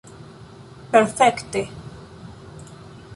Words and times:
Perfekte. 0.93 1.61